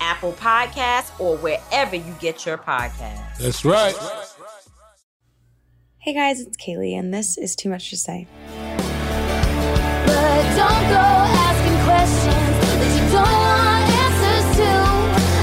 Apple 0.00 0.32
Podcasts, 0.32 1.10
or 1.20 1.36
wherever 1.38 1.96
you 1.96 2.14
get 2.20 2.44
your 2.46 2.58
podcasts. 2.58 3.38
That's 3.38 3.64
right. 3.64 3.96
Hey 5.98 6.12
guys, 6.12 6.40
it's 6.40 6.56
Kalie, 6.56 6.94
and 6.94 7.14
this 7.14 7.38
is 7.38 7.56
Too 7.56 7.70
Much 7.70 7.88
to 7.90 7.96
Say. 7.96 8.26
But 10.06 10.42
don't 10.54 10.88
go 10.90 11.00
asking 11.00 11.78
questions 11.84 12.60
that 12.78 12.90
you 12.94 13.04
don't 13.10 13.32
want 13.32 13.88
answers 14.02 14.46
to. 14.58 14.70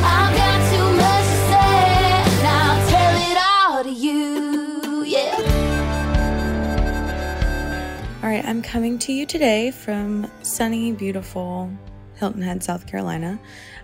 I've 0.06 0.34
got 0.38 0.60
too 0.72 0.88
much 1.02 1.26
to 1.26 1.40
say, 1.50 1.76
and 2.38 2.48
I'll 2.48 2.82
tell 2.90 3.16
it 3.32 3.38
all 3.42 3.82
to 3.84 3.90
you. 3.90 5.04
Yeah. 5.04 5.36
All 8.22 8.30
right, 8.30 8.46
I'm 8.46 8.62
coming 8.62 9.00
to 9.00 9.12
you 9.12 9.26
today 9.26 9.72
from 9.72 10.30
sunny, 10.44 10.92
beautiful 10.92 11.72
Hilton 12.18 12.44
Head, 12.44 12.64
South 12.64 12.86
Carolina. 12.86 13.40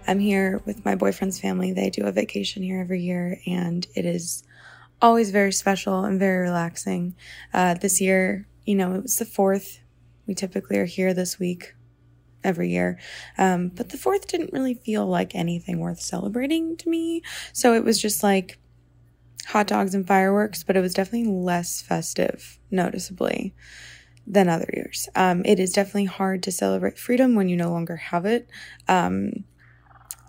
I'm 0.08 0.20
here 0.20 0.62
with 0.66 0.86
my 0.86 0.96
boyfriend's 0.96 1.40
family. 1.40 1.74
They 1.74 1.90
do 1.90 2.06
a 2.06 2.12
vacation 2.12 2.64
here 2.64 2.80
every 2.80 3.02
year, 3.02 3.40
and 3.46 3.86
it 3.94 4.06
is 4.06 4.44
always 5.02 5.32
very 5.32 5.52
special 5.52 6.06
and 6.06 6.18
very 6.20 6.48
relaxing. 6.48 7.16
Uh, 7.54 7.74
this 7.74 8.00
year, 8.00 8.48
you 8.66 8.76
know, 8.76 8.94
it 8.96 9.04
was 9.04 9.18
the 9.18 9.26
fourth. 9.26 9.80
We 10.26 10.34
typically 10.34 10.78
are 10.78 10.86
here 10.86 11.14
this 11.14 11.38
week 11.38 11.76
every 12.44 12.70
year. 12.70 12.98
Um, 13.38 13.70
but 13.70 13.90
the 13.90 13.98
fourth 13.98 14.28
didn't 14.28 14.54
really 14.54 14.76
feel 14.76 15.06
like 15.06 15.36
anything 15.36 15.80
worth 15.80 16.00
celebrating 16.00 16.78
to 16.78 16.90
me. 16.90 17.22
So 17.52 17.74
it 17.74 17.84
was 17.84 18.02
just 18.02 18.24
like 18.24 18.58
hot 19.48 19.68
dogs 19.68 19.94
and 19.94 20.08
fireworks, 20.08 20.64
but 20.64 20.78
it 20.78 20.82
was 20.82 20.94
definitely 20.94 21.32
less 21.32 21.82
festive, 21.82 22.60
noticeably, 22.72 23.54
than 24.26 24.50
other 24.50 24.70
years. 24.74 25.08
Um, 25.16 25.44
it 25.46 25.60
is 25.60 25.72
definitely 25.72 26.06
hard 26.06 26.44
to 26.44 26.52
celebrate 26.52 26.98
freedom 26.98 27.36
when 27.36 27.50
you 27.50 27.56
no 27.56 27.72
longer 27.72 27.96
have 27.96 28.26
it. 28.26 28.50
Um, 28.88 29.46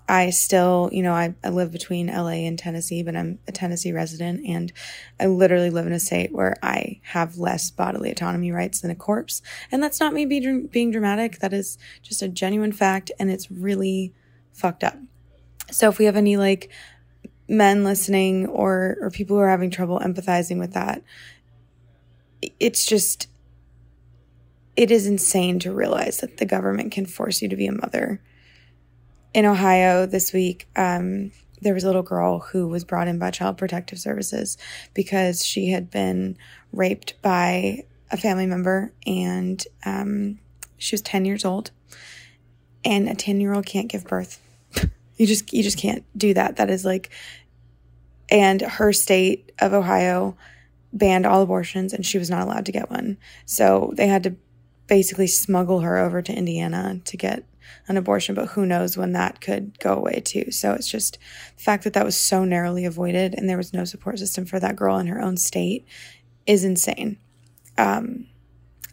I 0.08 0.30
still, 0.30 0.88
you 0.90 1.02
know, 1.02 1.12
I, 1.12 1.34
I 1.44 1.50
live 1.50 1.70
between 1.70 2.06
LA 2.06 2.46
and 2.46 2.58
Tennessee, 2.58 3.02
but 3.02 3.14
I'm 3.14 3.38
a 3.46 3.52
Tennessee 3.52 3.92
resident 3.92 4.46
and 4.46 4.72
I 5.20 5.26
literally 5.26 5.68
live 5.68 5.86
in 5.86 5.92
a 5.92 6.00
state 6.00 6.32
where 6.32 6.56
I 6.62 7.00
have 7.02 7.36
less 7.36 7.70
bodily 7.70 8.10
autonomy 8.10 8.50
rights 8.50 8.80
than 8.80 8.90
a 8.90 8.94
corpse. 8.94 9.42
And 9.70 9.82
that's 9.82 10.00
not 10.00 10.14
me 10.14 10.24
being, 10.24 10.66
being 10.66 10.90
dramatic. 10.90 11.40
That 11.40 11.52
is 11.52 11.76
just 12.02 12.22
a 12.22 12.28
genuine 12.28 12.72
fact 12.72 13.10
and 13.20 13.30
it's 13.30 13.50
really 13.50 14.14
fucked 14.54 14.82
up. 14.82 14.96
So 15.70 15.90
if 15.90 15.98
we 15.98 16.06
have 16.06 16.16
any 16.16 16.38
like 16.38 16.70
men 17.46 17.84
listening 17.84 18.46
or, 18.46 18.96
or 19.02 19.10
people 19.10 19.36
who 19.36 19.42
are 19.42 19.50
having 19.50 19.70
trouble 19.70 20.00
empathizing 20.00 20.58
with 20.58 20.72
that, 20.72 21.02
it's 22.58 22.86
just, 22.86 23.28
it 24.74 24.90
is 24.90 25.06
insane 25.06 25.58
to 25.58 25.72
realize 25.72 26.18
that 26.18 26.38
the 26.38 26.46
government 26.46 26.92
can 26.92 27.04
force 27.04 27.42
you 27.42 27.48
to 27.50 27.56
be 27.56 27.66
a 27.66 27.72
mother 27.72 28.22
in 29.34 29.44
Ohio 29.44 30.06
this 30.06 30.32
week, 30.32 30.68
um, 30.76 31.32
there 31.60 31.74
was 31.74 31.84
a 31.84 31.86
little 31.86 32.02
girl 32.02 32.38
who 32.38 32.68
was 32.68 32.84
brought 32.84 33.08
in 33.08 33.18
by 33.18 33.30
Child 33.30 33.58
Protective 33.58 33.98
Services 33.98 34.56
because 34.94 35.44
she 35.44 35.70
had 35.70 35.90
been 35.90 36.36
raped 36.72 37.20
by 37.22 37.84
a 38.10 38.16
family 38.16 38.46
member 38.46 38.92
and 39.06 39.64
um, 39.84 40.38
she 40.76 40.94
was 40.94 41.02
10 41.02 41.24
years 41.24 41.44
old. 41.44 41.70
And 42.84 43.08
a 43.08 43.14
10 43.14 43.40
year 43.40 43.54
old 43.54 43.66
can't 43.66 43.88
give 43.88 44.04
birth. 44.04 44.40
you 45.16 45.26
just 45.26 45.52
you 45.52 45.62
just 45.62 45.78
can't 45.78 46.04
do 46.16 46.32
that. 46.34 46.56
That 46.56 46.70
is 46.70 46.84
like 46.84 47.10
and 48.30 48.60
her 48.60 48.92
state 48.92 49.52
of 49.58 49.72
Ohio 49.72 50.36
banned 50.92 51.26
all 51.26 51.42
abortions 51.42 51.92
and 51.92 52.06
she 52.06 52.18
was 52.18 52.30
not 52.30 52.42
allowed 52.42 52.66
to 52.66 52.72
get 52.72 52.90
one. 52.90 53.18
So 53.46 53.92
they 53.96 54.06
had 54.06 54.22
to 54.24 54.36
basically 54.86 55.26
smuggle 55.26 55.80
her 55.80 55.98
over 55.98 56.22
to 56.22 56.32
Indiana 56.32 57.00
to 57.04 57.16
get 57.16 57.44
an 57.86 57.96
abortion, 57.96 58.34
but 58.34 58.48
who 58.48 58.66
knows 58.66 58.96
when 58.96 59.12
that 59.12 59.40
could 59.40 59.78
go 59.78 59.94
away 59.94 60.20
too. 60.24 60.50
So 60.50 60.72
it's 60.72 60.90
just 60.90 61.18
the 61.56 61.62
fact 61.62 61.84
that 61.84 61.92
that 61.94 62.04
was 62.04 62.16
so 62.16 62.44
narrowly 62.44 62.84
avoided 62.84 63.34
and 63.34 63.48
there 63.48 63.56
was 63.56 63.72
no 63.72 63.84
support 63.84 64.18
system 64.18 64.44
for 64.44 64.60
that 64.60 64.76
girl 64.76 64.98
in 64.98 65.06
her 65.06 65.20
own 65.20 65.36
state 65.36 65.86
is 66.46 66.64
insane. 66.64 67.18
Um, 67.76 68.26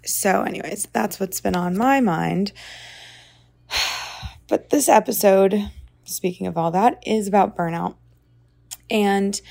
so, 0.06 0.44
anyways, 0.44 0.88
that's 0.94 1.20
what's 1.20 1.42
been 1.42 1.56
on 1.56 1.78
my 1.78 2.00
mind. 2.00 2.52
But 4.48 4.70
this 4.70 4.88
episode, 4.88 5.72
speaking 6.04 6.46
of 6.46 6.56
all 6.56 6.70
that, 6.70 7.02
is 7.04 7.28
about 7.28 7.58
burnout. 7.58 7.96
And 8.92 9.42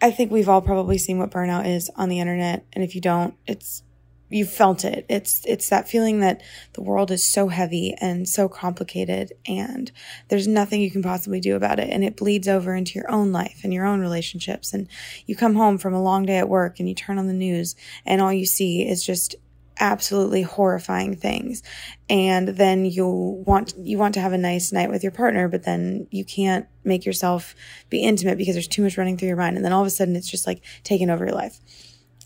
I 0.00 0.12
think 0.12 0.30
we've 0.30 0.48
all 0.48 0.62
probably 0.62 0.96
seen 0.96 1.18
what 1.18 1.32
burnout 1.32 1.66
is 1.66 1.90
on 1.96 2.08
the 2.08 2.20
internet. 2.20 2.64
And 2.72 2.84
if 2.84 2.94
you 2.94 3.00
don't, 3.00 3.34
it's 3.48 3.82
you 4.30 4.44
felt 4.44 4.84
it. 4.84 5.04
It's 5.08 5.42
it's 5.44 5.68
that 5.68 5.88
feeling 5.88 6.20
that 6.20 6.40
the 6.74 6.82
world 6.82 7.10
is 7.10 7.26
so 7.26 7.48
heavy 7.48 7.94
and 8.00 8.28
so 8.28 8.48
complicated 8.48 9.32
and 9.46 9.90
there's 10.28 10.46
nothing 10.46 10.80
you 10.80 10.90
can 10.90 11.02
possibly 11.02 11.40
do 11.40 11.56
about 11.56 11.80
it. 11.80 11.90
And 11.90 12.04
it 12.04 12.16
bleeds 12.16 12.48
over 12.48 12.74
into 12.74 12.98
your 12.98 13.10
own 13.10 13.32
life 13.32 13.60
and 13.64 13.74
your 13.74 13.86
own 13.86 14.00
relationships. 14.00 14.72
And 14.72 14.88
you 15.26 15.34
come 15.34 15.56
home 15.56 15.78
from 15.78 15.94
a 15.94 16.02
long 16.02 16.24
day 16.24 16.38
at 16.38 16.48
work 16.48 16.78
and 16.78 16.88
you 16.88 16.94
turn 16.94 17.18
on 17.18 17.26
the 17.26 17.32
news 17.32 17.74
and 18.06 18.20
all 18.20 18.32
you 18.32 18.46
see 18.46 18.88
is 18.88 19.04
just 19.04 19.34
absolutely 19.80 20.42
horrifying 20.42 21.16
things. 21.16 21.62
And 22.08 22.48
then 22.48 22.84
you 22.84 23.08
want 23.08 23.74
you 23.78 23.98
want 23.98 24.14
to 24.14 24.20
have 24.20 24.32
a 24.32 24.38
nice 24.38 24.72
night 24.72 24.90
with 24.90 25.02
your 25.02 25.12
partner 25.12 25.48
but 25.48 25.64
then 25.64 26.06
you 26.10 26.24
can't 26.24 26.66
make 26.84 27.04
yourself 27.04 27.56
be 27.88 28.04
intimate 28.04 28.38
because 28.38 28.54
there's 28.54 28.68
too 28.68 28.82
much 28.82 28.96
running 28.96 29.16
through 29.16 29.28
your 29.28 29.36
mind. 29.36 29.56
And 29.56 29.64
then 29.64 29.72
all 29.72 29.80
of 29.80 29.88
a 29.88 29.90
sudden 29.90 30.14
it's 30.14 30.30
just 30.30 30.46
like 30.46 30.62
taking 30.84 31.10
over 31.10 31.24
your 31.24 31.34
life. 31.34 31.58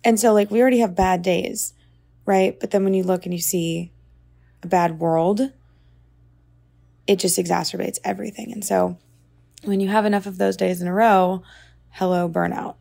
And 0.04 0.20
so 0.20 0.34
like 0.34 0.50
we 0.50 0.60
already 0.60 0.80
have 0.80 0.94
bad 0.94 1.22
days 1.22 1.72
right? 2.26 2.58
But 2.58 2.70
then 2.70 2.84
when 2.84 2.94
you 2.94 3.02
look 3.02 3.24
and 3.24 3.34
you 3.34 3.40
see 3.40 3.92
a 4.62 4.66
bad 4.66 4.98
world, 4.98 5.52
it 7.06 7.18
just 7.18 7.38
exacerbates 7.38 7.98
everything. 8.04 8.52
And 8.52 8.64
so 8.64 8.98
when 9.64 9.80
you 9.80 9.88
have 9.88 10.06
enough 10.06 10.26
of 10.26 10.38
those 10.38 10.56
days 10.56 10.80
in 10.80 10.88
a 10.88 10.94
row, 10.94 11.42
hello, 11.90 12.28
burnout. 12.28 12.76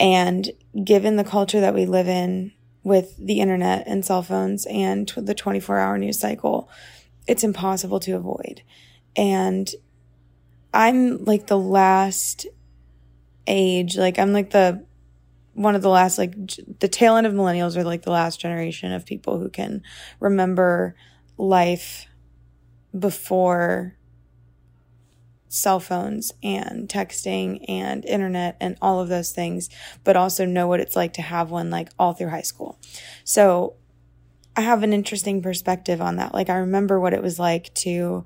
And 0.00 0.50
given 0.84 1.16
the 1.16 1.24
culture 1.24 1.60
that 1.60 1.74
we 1.74 1.86
live 1.86 2.08
in 2.08 2.52
with 2.82 3.16
the 3.16 3.40
internet 3.40 3.86
and 3.86 4.04
cell 4.04 4.22
phones 4.22 4.66
and 4.66 5.08
the 5.16 5.34
24 5.34 5.78
hour 5.78 5.98
news 5.98 6.18
cycle, 6.18 6.68
it's 7.26 7.44
impossible 7.44 8.00
to 8.00 8.12
avoid. 8.12 8.62
And 9.14 9.70
I'm 10.74 11.24
like 11.24 11.46
the 11.46 11.58
last 11.58 12.46
age, 13.46 13.96
like 13.96 14.18
I'm 14.18 14.32
like 14.32 14.50
the 14.50 14.84
one 15.54 15.74
of 15.74 15.82
the 15.82 15.88
last 15.88 16.18
like 16.18 16.34
the 16.80 16.88
tail 16.88 17.16
end 17.16 17.26
of 17.26 17.32
millennials 17.32 17.76
are 17.76 17.84
like 17.84 18.02
the 18.02 18.10
last 18.10 18.40
generation 18.40 18.92
of 18.92 19.04
people 19.04 19.38
who 19.38 19.48
can 19.48 19.82
remember 20.20 20.94
life 21.36 22.06
before 22.98 23.96
cell 25.48 25.80
phones 25.80 26.32
and 26.42 26.88
texting 26.88 27.62
and 27.68 28.06
internet 28.06 28.56
and 28.58 28.76
all 28.80 29.00
of 29.00 29.08
those 29.08 29.32
things, 29.32 29.68
but 30.02 30.16
also 30.16 30.46
know 30.46 30.66
what 30.66 30.80
it's 30.80 30.96
like 30.96 31.12
to 31.12 31.22
have 31.22 31.50
one 31.50 31.68
like 31.68 31.90
all 31.98 32.14
through 32.14 32.30
high 32.30 32.40
school. 32.42 32.78
So 33.24 33.74
I 34.56 34.62
have 34.62 34.82
an 34.82 34.94
interesting 34.94 35.42
perspective 35.42 36.00
on 36.00 36.16
that. 36.16 36.32
Like 36.32 36.48
I 36.48 36.56
remember 36.56 36.98
what 36.98 37.12
it 37.12 37.22
was 37.22 37.38
like 37.38 37.72
to 37.74 38.24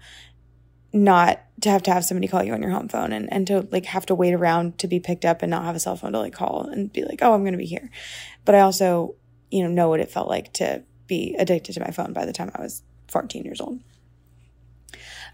not 0.97 1.41
to 1.61 1.71
have 1.71 1.83
to 1.85 1.93
have 1.93 2.05
somebody 2.05 2.29
call 2.29 2.43
you 2.43 2.53
on 2.53 2.63
your 2.63 2.71
home 2.71 2.89
phone 2.89 3.13
and, 3.13 3.33
and 3.33 3.47
to 3.47 3.67
like 3.71 3.87
have 3.87 4.07
to 4.07 4.15
wait 4.15 4.35
around 4.35 4.79
to 4.79 4.89
be 4.89 5.01
picked 5.01 5.25
up 5.25 5.43
and 5.43 5.51
not 5.51 5.65
have 5.65 5.77
a 5.77 5.81
cell 5.81 5.97
phone 5.97 6.13
to 6.13 6.19
like 6.19 6.33
call 6.33 6.69
and 6.71 6.93
be 6.93 7.05
like, 7.05 7.21
oh, 7.23 7.35
I'm 7.35 7.43
going 7.43 7.53
to 7.53 7.59
be 7.59 7.67
here. 7.67 7.91
But 8.45 8.55
I 8.55 8.61
also, 8.61 9.15
you 9.51 9.63
know, 9.63 9.71
know 9.71 9.89
what 9.89 10.01
it 10.01 10.11
felt 10.11 10.29
like 10.29 10.53
to 10.55 10.83
be 11.07 11.35
addicted 11.39 11.73
to 11.75 11.81
my 11.81 11.91
phone 11.91 12.13
by 12.13 12.25
the 12.25 12.33
time 12.33 12.51
I 12.55 12.61
was 12.61 12.83
14 13.09 13.45
years 13.45 13.61
old. 13.61 13.81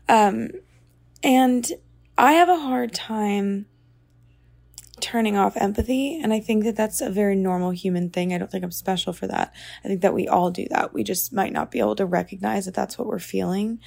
Um, 0.08 0.50
and 1.22 1.70
I 2.18 2.32
have 2.34 2.48
a 2.48 2.58
hard 2.58 2.92
time 2.92 3.66
turning 5.02 5.36
off 5.36 5.56
empathy. 5.56 6.18
And 6.22 6.32
I 6.32 6.40
think 6.40 6.64
that 6.64 6.76
that's 6.76 7.00
a 7.00 7.10
very 7.10 7.34
normal 7.34 7.72
human 7.72 8.08
thing. 8.08 8.32
I 8.32 8.38
don't 8.38 8.50
think 8.50 8.64
I'm 8.64 8.70
special 8.70 9.12
for 9.12 9.26
that. 9.26 9.52
I 9.84 9.88
think 9.88 10.00
that 10.00 10.14
we 10.14 10.28
all 10.28 10.50
do 10.50 10.66
that. 10.70 10.94
We 10.94 11.02
just 11.02 11.32
might 11.32 11.52
not 11.52 11.70
be 11.70 11.80
able 11.80 11.96
to 11.96 12.06
recognize 12.06 12.64
that 12.64 12.74
that's 12.74 12.96
what 12.96 13.08
we're 13.08 13.18
feeling. 13.18 13.80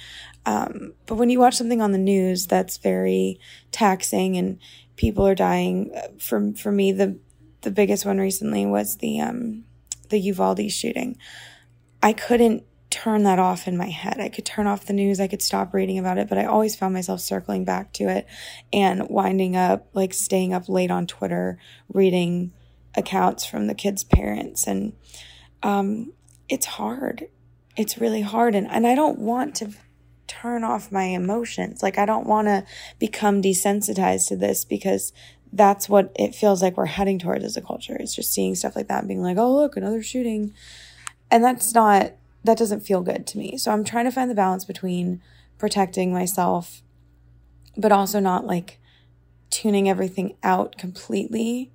Um, 0.44 0.92
but 1.06 1.16
when 1.16 1.30
you 1.30 1.40
watch 1.40 1.54
something 1.56 1.80
on 1.80 1.92
the 1.92 1.98
news 1.98 2.46
that's 2.46 2.76
very 2.76 3.40
taxing 3.72 4.36
and 4.36 4.58
people 4.96 5.26
are 5.26 5.34
dying, 5.34 5.90
uh, 5.96 6.08
for, 6.18 6.52
for 6.52 6.70
me, 6.70 6.92
the, 6.92 7.18
the 7.62 7.70
biggest 7.70 8.04
one 8.04 8.18
recently 8.18 8.66
was 8.66 8.98
the, 8.98 9.18
um, 9.20 9.64
the 10.10 10.18
Uvalde 10.18 10.70
shooting. 10.70 11.16
I 12.02 12.12
couldn't 12.12 12.62
turn 12.90 13.24
that 13.24 13.38
off 13.38 13.66
in 13.66 13.76
my 13.76 13.88
head. 13.88 14.20
I 14.20 14.28
could 14.28 14.44
turn 14.44 14.66
off 14.66 14.86
the 14.86 14.92
news, 14.92 15.20
I 15.20 15.26
could 15.26 15.42
stop 15.42 15.74
reading 15.74 15.98
about 15.98 16.18
it, 16.18 16.28
but 16.28 16.38
I 16.38 16.44
always 16.44 16.76
found 16.76 16.94
myself 16.94 17.20
circling 17.20 17.64
back 17.64 17.92
to 17.94 18.04
it 18.04 18.26
and 18.72 19.08
winding 19.08 19.56
up, 19.56 19.88
like 19.92 20.14
staying 20.14 20.52
up 20.52 20.68
late 20.68 20.90
on 20.90 21.06
Twitter, 21.06 21.58
reading 21.92 22.52
accounts 22.94 23.44
from 23.44 23.66
the 23.66 23.74
kids' 23.74 24.04
parents. 24.04 24.66
And 24.66 24.92
um, 25.62 26.12
it's 26.48 26.66
hard. 26.66 27.28
It's 27.76 27.98
really 27.98 28.22
hard. 28.22 28.54
And, 28.54 28.68
and 28.68 28.86
I 28.86 28.94
don't 28.94 29.18
want 29.18 29.56
to 29.56 29.72
turn 30.26 30.64
off 30.64 30.92
my 30.92 31.04
emotions. 31.04 31.82
Like, 31.82 31.98
I 31.98 32.06
don't 32.06 32.26
want 32.26 32.48
to 32.48 32.64
become 32.98 33.42
desensitized 33.42 34.28
to 34.28 34.36
this 34.36 34.64
because 34.64 35.12
that's 35.52 35.88
what 35.88 36.12
it 36.16 36.34
feels 36.34 36.62
like 36.62 36.76
we're 36.76 36.86
heading 36.86 37.18
towards 37.18 37.44
as 37.44 37.56
a 37.56 37.62
culture. 37.62 37.96
It's 37.98 38.14
just 38.14 38.32
seeing 38.32 38.54
stuff 38.54 38.76
like 38.76 38.88
that 38.88 39.00
and 39.00 39.08
being 39.08 39.22
like, 39.22 39.38
oh, 39.38 39.54
look, 39.54 39.76
another 39.76 40.02
shooting. 40.02 40.54
And 41.30 41.42
that's 41.42 41.74
not 41.74 42.12
that 42.46 42.58
doesn't 42.58 42.80
feel 42.80 43.02
good 43.02 43.26
to 43.28 43.38
me. 43.38 43.58
So 43.58 43.70
I'm 43.70 43.84
trying 43.84 44.04
to 44.04 44.10
find 44.10 44.30
the 44.30 44.34
balance 44.34 44.64
between 44.64 45.20
protecting 45.58 46.12
myself, 46.12 46.82
but 47.76 47.92
also 47.92 48.20
not 48.20 48.46
like 48.46 48.80
tuning 49.50 49.88
everything 49.88 50.36
out 50.42 50.76
completely. 50.78 51.72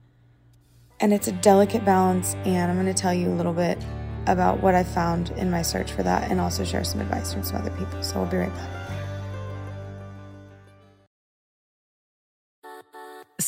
And 1.00 1.13
it's 1.13 1.27
a 1.27 1.31
delicate 1.31 1.83
balance. 1.83 2.35
And 2.45 2.71
I'm 2.71 2.81
going 2.81 2.94
to 2.94 3.00
tell 3.00 3.13
you 3.13 3.29
a 3.29 3.35
little 3.35 3.53
bit 3.53 3.83
about 4.27 4.62
what 4.62 4.75
I 4.75 4.83
found 4.83 5.31
in 5.31 5.50
my 5.50 5.62
search 5.62 5.91
for 5.91 6.03
that 6.03 6.29
and 6.29 6.39
also 6.39 6.63
share 6.63 6.83
some 6.83 7.01
advice 7.01 7.33
from 7.33 7.44
some 7.44 7.57
other 7.57 7.71
people. 7.71 8.01
So 8.03 8.21
we'll 8.21 8.29
be 8.29 8.38
right 8.38 8.53
back. 8.53 8.80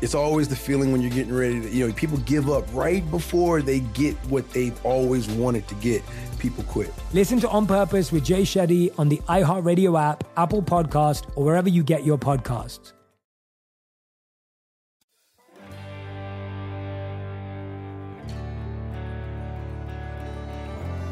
It's 0.00 0.14
always 0.14 0.46
the 0.46 0.54
feeling 0.54 0.92
when 0.92 1.00
you're 1.00 1.10
getting 1.10 1.34
ready 1.34 1.60
to, 1.60 1.68
you 1.68 1.86
know, 1.86 1.92
people 1.92 2.18
give 2.18 2.48
up 2.48 2.64
right 2.72 3.08
before 3.10 3.62
they 3.62 3.80
get 3.80 4.14
what 4.26 4.48
they've 4.52 4.78
always 4.86 5.28
wanted 5.28 5.66
to 5.66 5.74
get 5.76 6.02
people 6.38 6.62
quit. 6.64 6.94
Listen 7.12 7.40
to 7.40 7.48
On 7.48 7.66
Purpose 7.66 8.12
with 8.12 8.24
Jay 8.24 8.42
Shetty 8.42 8.96
on 8.96 9.08
the 9.08 9.16
iHeartRadio 9.28 10.00
app, 10.00 10.22
Apple 10.36 10.62
Podcast, 10.62 11.28
or 11.34 11.44
wherever 11.44 11.68
you 11.68 11.82
get 11.82 12.04
your 12.04 12.16
podcasts. 12.16 12.92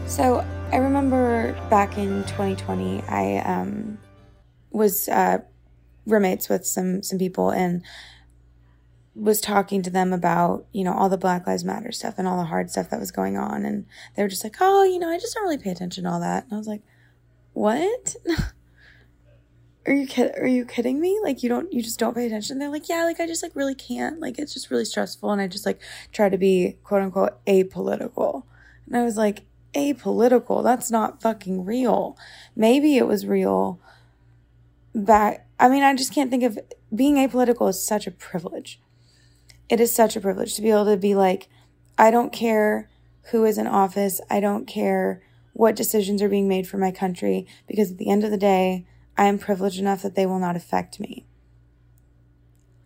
So 0.07 0.47
I 0.71 0.77
remember 0.77 1.53
back 1.69 1.99
in 1.99 2.23
2020, 2.25 3.03
I 3.09 3.39
um, 3.39 3.99
was 4.71 5.09
uh, 5.09 5.39
roommates 6.07 6.49
with 6.49 6.65
some 6.65 7.03
some 7.03 7.19
people, 7.19 7.51
and 7.51 7.83
was 9.17 9.41
talking 9.41 9.83
to 9.83 9.91
them 9.91 10.13
about, 10.13 10.67
you 10.73 10.85
know, 10.85 10.93
all 10.93 11.09
the 11.09 11.17
Black 11.17 11.47
Lives 11.47 11.65
Matter 11.65 11.91
stuff 11.91 12.15
and 12.19 12.29
all 12.29 12.37
the 12.37 12.45
hard 12.45 12.71
stuff 12.71 12.91
that 12.91 13.01
was 13.01 13.11
going 13.11 13.39
on. 13.39 13.65
And 13.65 13.87
they 14.15 14.23
were 14.23 14.29
just 14.29 14.45
like, 14.45 14.57
oh, 14.61 14.85
you 14.85 14.99
know, 14.99 15.09
I 15.09 15.19
just 15.19 15.35
don't 15.35 15.45
really 15.45 15.59
pay 15.59 15.71
attention 15.71 16.05
to 16.05 16.11
all 16.11 16.21
that. 16.21 16.45
And 16.45 16.53
I 16.53 16.57
was 16.57 16.67
like, 16.67 16.83
what? 17.55 18.17
are 19.87 19.95
you 19.95 20.07
kid- 20.07 20.37
are 20.39 20.47
you 20.47 20.67
kidding 20.67 21.01
me? 21.01 21.19
Like 21.23 21.43
you 21.43 21.49
don't 21.49 21.73
you 21.73 21.83
just 21.83 21.99
don't 21.99 22.15
pay 22.15 22.27
attention. 22.27 22.59
They're 22.59 22.71
like, 22.71 22.89
yeah, 22.89 23.05
like 23.05 23.19
I 23.19 23.27
just 23.27 23.43
like 23.43 23.57
really 23.57 23.75
can't. 23.75 24.21
Like 24.21 24.39
it's 24.39 24.53
just 24.53 24.71
really 24.71 24.85
stressful 24.85 25.31
and 25.31 25.41
I 25.41 25.47
just 25.47 25.65
like 25.65 25.81
try 26.13 26.29
to 26.29 26.37
be 26.37 26.77
quote 26.85 27.03
unquote 27.03 27.43
apolitical. 27.47 28.43
And 28.87 28.97
I 28.97 29.03
was 29.03 29.17
like, 29.17 29.45
apolitical? 29.75 30.63
That's 30.63 30.91
not 30.91 31.23
fucking 31.23 31.65
real. 31.65 32.19
Maybe 32.55 32.97
it 32.99 33.07
was 33.07 33.27
real 33.27 33.81
back 34.95 35.47
I 35.59 35.69
mean, 35.69 35.83
I 35.83 35.95
just 35.95 36.15
can't 36.15 36.31
think 36.31 36.43
of 36.43 36.59
being 36.95 37.17
apolitical 37.17 37.69
is 37.69 37.85
such 37.85 38.07
a 38.07 38.11
privilege. 38.11 38.81
It 39.69 39.81
is 39.81 39.93
such 39.93 40.17
a 40.17 40.21
privilege 40.21 40.55
to 40.55 40.63
be 40.63 40.71
able 40.71 40.87
to 40.87 40.97
be 40.97 41.15
like, 41.15 41.49
I 41.99 42.11
don't 42.11 42.33
care 42.33 42.89
who 43.31 43.45
is 43.45 43.59
in 43.59 43.67
office. 43.67 44.21
I 44.31 44.41
don't 44.41 44.67
care 44.67 45.23
what 45.53 45.75
decisions 45.75 46.23
are 46.23 46.29
being 46.29 46.49
made 46.49 46.69
for 46.69 46.79
my 46.79 46.91
country 46.91 47.47
because 47.67 47.91
at 47.91 47.99
the 47.99 48.11
end 48.11 48.25
of 48.25 48.31
the 48.31 48.37
day, 48.37 48.87
I 49.17 49.25
am 49.25 49.39
privileged 49.39 49.79
enough 49.79 50.03
that 50.03 50.15
they 50.15 50.27
will 50.27 50.39
not 50.39 50.57
affect 50.57 51.01
me. 51.01 51.25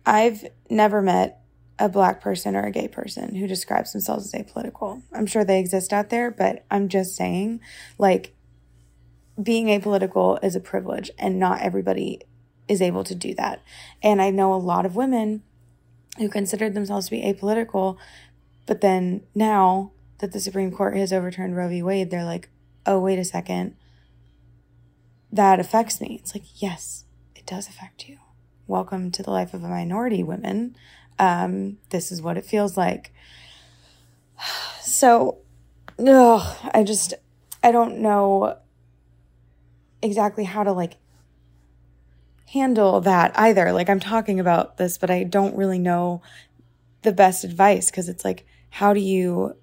I've 0.05 0.47
never 0.69 1.01
met 1.01 1.41
a 1.77 1.89
black 1.89 2.21
person 2.21 2.55
or 2.55 2.63
a 2.63 2.71
gay 2.71 2.87
person 2.87 3.35
who 3.35 3.47
describes 3.47 3.91
themselves 3.91 4.33
as 4.33 4.41
apolitical. 4.41 5.01
I'm 5.11 5.25
sure 5.25 5.43
they 5.43 5.59
exist 5.59 5.91
out 5.91 6.09
there, 6.09 6.31
but 6.31 6.63
I'm 6.71 6.87
just 6.87 7.15
saying, 7.15 7.59
like, 7.97 8.35
being 9.41 9.67
apolitical 9.67 10.43
is 10.43 10.55
a 10.55 10.59
privilege, 10.59 11.09
and 11.17 11.39
not 11.39 11.61
everybody 11.61 12.21
is 12.67 12.81
able 12.81 13.03
to 13.03 13.15
do 13.15 13.33
that. 13.35 13.61
And 14.03 14.21
I 14.21 14.29
know 14.29 14.53
a 14.53 14.55
lot 14.55 14.85
of 14.85 14.95
women 14.95 15.43
who 16.17 16.29
considered 16.29 16.73
themselves 16.73 17.07
to 17.07 17.11
be 17.11 17.21
apolitical, 17.21 17.97
but 18.65 18.81
then 18.81 19.23
now 19.33 19.91
that 20.19 20.31
the 20.31 20.39
Supreme 20.39 20.71
Court 20.71 20.95
has 20.95 21.11
overturned 21.11 21.55
Roe 21.55 21.69
v. 21.69 21.81
Wade, 21.81 22.11
they're 22.11 22.25
like, 22.25 22.49
oh, 22.85 22.99
wait 22.99 23.19
a 23.19 23.25
second 23.25 23.75
that 25.31 25.59
affects 25.59 26.01
me. 26.01 26.17
It's 26.21 26.35
like, 26.35 26.61
yes, 26.61 27.05
it 27.35 27.45
does 27.45 27.67
affect 27.67 28.07
you. 28.07 28.17
Welcome 28.67 29.11
to 29.11 29.23
the 29.23 29.31
life 29.31 29.53
of 29.53 29.63
a 29.63 29.69
minority 29.69 30.23
woman. 30.23 30.75
Um, 31.17 31.77
this 31.89 32.11
is 32.11 32.21
what 32.21 32.37
it 32.37 32.45
feels 32.45 32.77
like. 32.77 33.13
So, 34.83 35.37
ugh, 36.05 36.57
I 36.73 36.83
just, 36.83 37.13
I 37.63 37.71
don't 37.71 37.99
know 37.99 38.57
exactly 40.01 40.43
how 40.43 40.63
to 40.63 40.73
like 40.73 40.97
handle 42.51 43.01
that 43.01 43.37
either. 43.37 43.71
Like, 43.71 43.89
I'm 43.89 43.99
talking 43.99 44.39
about 44.39 44.77
this, 44.77 44.97
but 44.97 45.09
I 45.09 45.23
don't 45.23 45.55
really 45.55 45.79
know 45.79 46.21
the 47.01 47.11
best 47.11 47.43
advice 47.43 47.89
because 47.89 48.09
it's 48.09 48.25
like, 48.25 48.45
how 48.69 48.93
do 48.93 48.99
you 48.99 49.55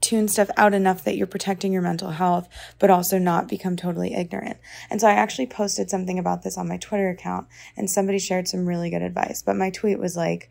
tune 0.00 0.28
stuff 0.28 0.50
out 0.56 0.72
enough 0.72 1.04
that 1.04 1.16
you're 1.16 1.26
protecting 1.26 1.72
your 1.72 1.82
mental 1.82 2.10
health, 2.10 2.48
but 2.78 2.90
also 2.90 3.18
not 3.18 3.48
become 3.48 3.76
totally 3.76 4.14
ignorant. 4.14 4.58
And 4.88 5.00
so 5.00 5.06
I 5.06 5.12
actually 5.12 5.46
posted 5.46 5.90
something 5.90 6.18
about 6.18 6.42
this 6.42 6.56
on 6.56 6.68
my 6.68 6.78
Twitter 6.78 7.10
account 7.10 7.48
and 7.76 7.90
somebody 7.90 8.18
shared 8.18 8.48
some 8.48 8.66
really 8.66 8.90
good 8.90 9.02
advice. 9.02 9.42
But 9.42 9.56
my 9.56 9.70
tweet 9.70 9.98
was 9.98 10.16
like, 10.16 10.50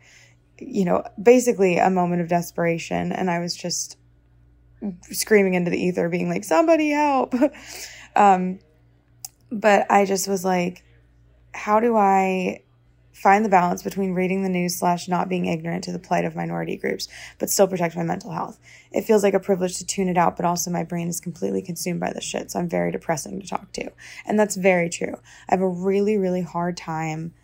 you 0.58 0.84
know, 0.84 1.02
basically 1.20 1.78
a 1.78 1.90
moment 1.90 2.22
of 2.22 2.28
desperation. 2.28 3.12
And 3.12 3.30
I 3.30 3.40
was 3.40 3.56
just 3.56 3.96
screaming 5.02 5.54
into 5.54 5.70
the 5.70 5.82
ether, 5.82 6.08
being 6.08 6.28
like, 6.28 6.44
somebody 6.44 6.90
help. 6.90 7.34
um, 8.16 8.60
but 9.50 9.90
I 9.90 10.04
just 10.04 10.28
was 10.28 10.44
like, 10.44 10.84
how 11.52 11.80
do 11.80 11.96
I 11.96 12.62
find 13.12 13.44
the 13.44 13.50
balance 13.50 13.82
between 13.82 14.14
reading 14.14 14.42
the 14.42 14.48
news 14.48 14.78
slash 14.78 15.06
not 15.06 15.28
being 15.28 15.44
ignorant 15.44 15.84
to 15.84 15.92
the 15.92 15.98
plight 15.98 16.24
of 16.24 16.34
minority 16.34 16.76
groups, 16.76 17.06
but 17.38 17.50
still 17.50 17.68
protect 17.68 17.94
my 17.94 18.02
mental 18.02 18.30
health. 18.30 18.58
It 18.92 19.02
feels 19.02 19.22
like 19.22 19.34
a 19.34 19.40
privilege 19.40 19.76
to 19.76 19.86
tune 19.86 20.08
it 20.08 20.16
out, 20.16 20.36
but 20.36 20.46
also 20.46 20.70
my 20.70 20.84
brain 20.84 21.08
is 21.08 21.20
completely 21.20 21.60
consumed 21.60 22.00
by 22.00 22.12
the 22.12 22.22
shit. 22.22 22.50
So 22.50 22.58
I'm 22.58 22.68
very 22.68 22.90
depressing 22.90 23.38
to 23.40 23.46
talk 23.46 23.72
to. 23.72 23.90
And 24.24 24.38
that's 24.38 24.56
very 24.56 24.88
true. 24.88 25.14
I 25.48 25.54
have 25.54 25.60
a 25.60 25.68
really, 25.68 26.16
really 26.16 26.40
hard 26.40 26.76
time 26.78 27.34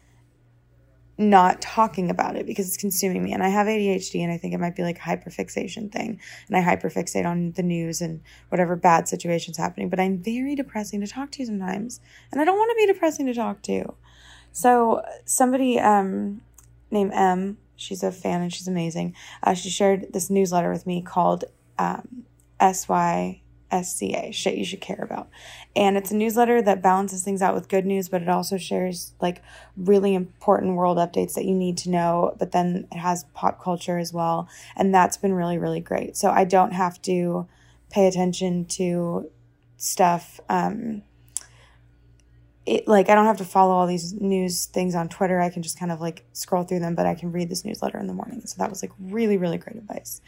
not 1.18 1.62
talking 1.62 2.10
about 2.10 2.36
it 2.36 2.46
because 2.46 2.68
it's 2.68 2.76
consuming 2.76 3.22
me. 3.22 3.32
And 3.32 3.42
I 3.42 3.48
have 3.48 3.66
ADHD 3.66 4.20
and 4.20 4.30
I 4.30 4.36
think 4.36 4.52
it 4.52 4.60
might 4.60 4.76
be 4.76 4.82
like 4.82 4.98
a 4.98 5.00
hyperfixation 5.00 5.90
thing. 5.90 6.20
And 6.48 6.56
I 6.56 6.62
hyperfixate 6.62 7.24
on 7.24 7.52
the 7.52 7.62
news 7.62 8.00
and 8.00 8.20
whatever 8.50 8.76
bad 8.76 9.08
situation's 9.08 9.56
happening. 9.56 9.88
But 9.88 10.00
I'm 10.00 10.18
very 10.18 10.54
depressing 10.54 11.00
to 11.00 11.06
talk 11.06 11.30
to 11.32 11.46
sometimes. 11.46 12.00
And 12.30 12.40
I 12.40 12.44
don't 12.44 12.58
want 12.58 12.70
to 12.70 12.76
be 12.76 12.92
depressing 12.92 13.26
to 13.26 13.34
talk 13.34 13.62
to. 13.62 13.94
So 14.52 15.02
somebody 15.24 15.80
um, 15.80 16.42
named 16.90 17.12
M, 17.14 17.58
she's 17.76 18.02
a 18.02 18.12
fan 18.12 18.42
and 18.42 18.52
she's 18.52 18.68
amazing. 18.68 19.14
Uh, 19.42 19.54
she 19.54 19.70
shared 19.70 20.12
this 20.12 20.28
newsletter 20.28 20.70
with 20.70 20.86
me 20.86 21.00
called 21.00 21.44
um, 21.78 22.24
SYSCA, 23.70 24.32
shit 24.32 24.56
you 24.56 24.64
should 24.64 24.80
care 24.80 25.00
about. 25.00 25.28
And 25.74 25.96
it's 25.96 26.10
a 26.10 26.16
newsletter 26.16 26.62
that 26.62 26.82
balances 26.82 27.22
things 27.22 27.42
out 27.42 27.54
with 27.54 27.68
good 27.68 27.86
news, 27.86 28.08
but 28.08 28.22
it 28.22 28.28
also 28.28 28.56
shares 28.56 29.12
like 29.20 29.42
really 29.76 30.14
important 30.14 30.76
world 30.76 30.98
updates 30.98 31.34
that 31.34 31.44
you 31.44 31.54
need 31.54 31.76
to 31.78 31.90
know. 31.90 32.34
But 32.38 32.52
then 32.52 32.88
it 32.92 32.98
has 32.98 33.24
pop 33.34 33.62
culture 33.62 33.98
as 33.98 34.12
well. 34.12 34.48
And 34.76 34.94
that's 34.94 35.16
been 35.16 35.34
really, 35.34 35.58
really 35.58 35.80
great. 35.80 36.16
So 36.16 36.30
I 36.30 36.44
don't 36.44 36.72
have 36.72 37.00
to 37.02 37.46
pay 37.90 38.06
attention 38.06 38.64
to 38.66 39.30
stuff. 39.76 40.40
Um, 40.48 41.02
it 42.64 42.88
like 42.88 43.08
I 43.08 43.14
don't 43.14 43.26
have 43.26 43.38
to 43.38 43.44
follow 43.44 43.74
all 43.74 43.86
these 43.86 44.12
news 44.12 44.66
things 44.66 44.94
on 44.94 45.08
Twitter. 45.08 45.40
I 45.40 45.50
can 45.50 45.62
just 45.62 45.78
kind 45.78 45.92
of 45.92 46.00
like 46.00 46.24
scroll 46.32 46.64
through 46.64 46.80
them, 46.80 46.96
but 46.96 47.06
I 47.06 47.14
can 47.14 47.30
read 47.30 47.48
this 47.48 47.64
newsletter 47.64 47.98
in 47.98 48.08
the 48.08 48.12
morning. 48.12 48.42
So 48.44 48.56
that 48.58 48.68
was 48.68 48.82
like 48.82 48.90
really, 48.98 49.36
really 49.36 49.58
great 49.58 49.76
advice. 49.76 50.20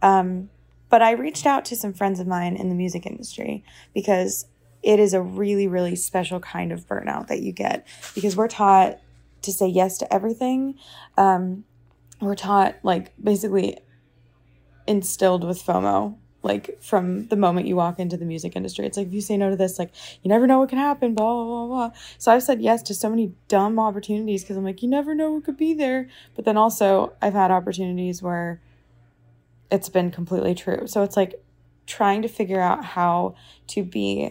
Um, 0.00 0.48
but 0.92 1.00
I 1.00 1.12
reached 1.12 1.46
out 1.46 1.64
to 1.64 1.74
some 1.74 1.94
friends 1.94 2.20
of 2.20 2.26
mine 2.26 2.54
in 2.54 2.68
the 2.68 2.74
music 2.74 3.06
industry 3.06 3.64
because 3.94 4.44
it 4.82 5.00
is 5.00 5.14
a 5.14 5.22
really, 5.22 5.66
really 5.66 5.96
special 5.96 6.38
kind 6.38 6.70
of 6.70 6.86
burnout 6.86 7.28
that 7.28 7.40
you 7.40 7.50
get 7.50 7.86
because 8.14 8.36
we're 8.36 8.46
taught 8.46 8.98
to 9.40 9.52
say 9.54 9.66
yes 9.66 9.96
to 9.96 10.12
everything. 10.12 10.74
Um, 11.16 11.64
we're 12.20 12.34
taught 12.34 12.74
like 12.82 13.14
basically 13.18 13.78
instilled 14.86 15.44
with 15.44 15.64
FOMO 15.64 16.18
like 16.42 16.78
from 16.82 17.26
the 17.28 17.36
moment 17.36 17.68
you 17.68 17.76
walk 17.76 17.98
into 17.98 18.18
the 18.18 18.26
music 18.26 18.54
industry. 18.54 18.84
It's 18.84 18.98
like 18.98 19.06
if 19.06 19.14
you 19.14 19.22
say 19.22 19.38
no 19.38 19.48
to 19.48 19.56
this, 19.56 19.78
like 19.78 19.94
you 20.22 20.28
never 20.28 20.46
know 20.46 20.58
what 20.58 20.68
can 20.68 20.78
happen, 20.78 21.14
blah 21.14 21.32
blah 21.32 21.44
blah 21.44 21.66
blah. 21.66 21.90
So 22.18 22.32
I've 22.32 22.42
said 22.42 22.60
yes 22.60 22.82
to 22.82 22.94
so 22.94 23.08
many 23.08 23.32
dumb 23.48 23.78
opportunities 23.78 24.42
because 24.42 24.58
I'm 24.58 24.64
like, 24.64 24.82
you 24.82 24.90
never 24.90 25.14
know 25.14 25.32
what 25.32 25.44
could 25.44 25.56
be 25.56 25.72
there. 25.72 26.10
But 26.34 26.44
then 26.44 26.58
also 26.58 27.14
I've 27.22 27.32
had 27.32 27.50
opportunities 27.50 28.20
where 28.20 28.60
it's 29.72 29.88
been 29.88 30.10
completely 30.10 30.54
true. 30.54 30.86
So 30.86 31.02
it's 31.02 31.16
like 31.16 31.42
trying 31.86 32.22
to 32.22 32.28
figure 32.28 32.60
out 32.60 32.84
how 32.84 33.34
to 33.68 33.82
be 33.82 34.30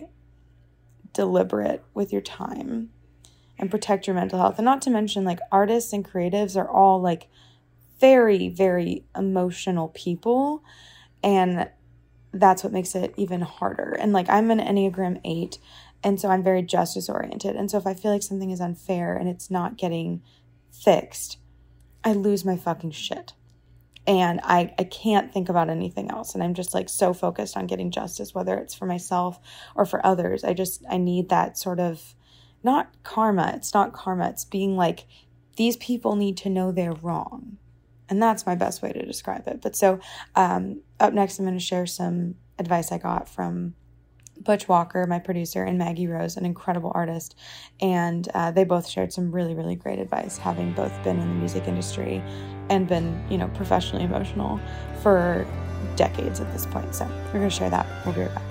deliberate 1.13 1.83
with 1.93 2.13
your 2.13 2.21
time 2.21 2.91
and 3.57 3.71
protect 3.71 4.05
your 4.05 4.15
mental 4.15 4.39
health. 4.39 4.59
And 4.59 4.65
not 4.65 4.83
to 4.83 4.91
mention 4.91 5.25
like 5.25 5.39
artists 5.51 5.91
and 5.93 6.07
creatives 6.07 6.55
are 6.55 6.69
all 6.69 7.01
like 7.01 7.27
very, 7.99 8.49
very 8.49 9.03
emotional 9.17 9.89
people. 9.89 10.63
And 11.23 11.69
that's 12.31 12.63
what 12.63 12.71
makes 12.71 12.93
it 12.93 13.13
even 13.17 13.41
harder. 13.41 13.97
And 13.99 14.13
like 14.13 14.29
I'm 14.29 14.51
an 14.51 14.59
Enneagram 14.59 15.19
8 15.25 15.57
and 16.03 16.19
so 16.19 16.29
I'm 16.29 16.43
very 16.43 16.61
justice 16.61 17.09
oriented. 17.09 17.55
And 17.55 17.69
so 17.69 17.77
if 17.77 17.87
I 17.87 17.95
feel 17.95 18.11
like 18.11 18.23
something 18.23 18.51
is 18.51 18.61
unfair 18.61 19.15
and 19.15 19.27
it's 19.27 19.49
not 19.49 19.77
getting 19.77 20.21
fixed, 20.71 21.37
I 22.03 22.13
lose 22.13 22.45
my 22.45 22.57
fucking 22.57 22.91
shit. 22.91 23.33
And 24.07 24.39
I, 24.43 24.73
I 24.79 24.83
can't 24.83 25.31
think 25.31 25.47
about 25.47 25.69
anything 25.69 26.09
else. 26.09 26.33
And 26.33 26.43
I'm 26.43 26.53
just 26.53 26.73
like 26.73 26.89
so 26.89 27.13
focused 27.13 27.55
on 27.55 27.67
getting 27.67 27.91
justice, 27.91 28.33
whether 28.33 28.57
it's 28.57 28.73
for 28.73 28.85
myself 28.85 29.39
or 29.75 29.85
for 29.85 30.05
others. 30.05 30.43
I 30.43 30.53
just, 30.53 30.83
I 30.89 30.97
need 30.97 31.29
that 31.29 31.57
sort 31.57 31.79
of 31.79 32.15
not 32.63 32.91
karma. 33.03 33.53
It's 33.55 33.73
not 33.73 33.93
karma. 33.93 34.29
It's 34.29 34.45
being 34.45 34.75
like, 34.75 35.05
these 35.55 35.77
people 35.77 36.15
need 36.15 36.37
to 36.37 36.49
know 36.49 36.71
they're 36.71 36.93
wrong. 36.93 37.57
And 38.09 38.21
that's 38.21 38.45
my 38.45 38.55
best 38.55 38.81
way 38.81 38.91
to 38.91 39.05
describe 39.05 39.47
it. 39.47 39.61
But 39.61 39.75
so 39.75 39.99
um, 40.35 40.81
up 40.99 41.13
next, 41.13 41.39
I'm 41.39 41.45
going 41.45 41.57
to 41.57 41.63
share 41.63 41.85
some 41.85 42.35
advice 42.57 42.91
I 42.91 42.97
got 42.97 43.29
from 43.29 43.75
Butch 44.43 44.67
Walker, 44.67 45.05
my 45.07 45.19
producer, 45.19 45.63
and 45.63 45.77
Maggie 45.77 46.07
Rose, 46.07 46.37
an 46.37 46.45
incredible 46.45 46.91
artist. 46.93 47.35
And 47.79 48.27
uh, 48.33 48.51
they 48.51 48.63
both 48.63 48.87
shared 48.87 49.13
some 49.13 49.31
really, 49.31 49.53
really 49.53 49.75
great 49.75 49.99
advice, 49.99 50.37
having 50.37 50.73
both 50.73 50.91
been 51.03 51.19
in 51.19 51.27
the 51.27 51.35
music 51.35 51.67
industry 51.67 52.23
and 52.69 52.87
been, 52.87 53.23
you 53.29 53.37
know, 53.37 53.47
professionally 53.49 54.03
emotional 54.03 54.59
for 55.01 55.45
decades 55.95 56.39
at 56.39 56.51
this 56.53 56.65
point. 56.65 56.93
So 56.95 57.05
we're 57.27 57.39
going 57.39 57.49
to 57.49 57.55
share 57.55 57.69
that. 57.69 57.85
We'll 58.05 58.15
be 58.15 58.21
right 58.21 58.35
back. 58.35 58.50